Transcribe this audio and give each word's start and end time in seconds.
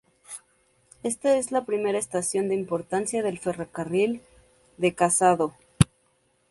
Esta 1.03 1.37
es 1.37 1.51
la 1.51 1.63
primera 1.63 1.99
estación 1.99 2.49
de 2.49 2.55
importancia 2.55 3.21
del 3.21 3.37
ferrocarril 3.37 4.23
de 4.77 4.95
Casado. 4.95 5.53